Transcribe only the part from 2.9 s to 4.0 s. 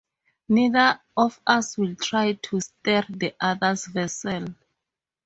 the other's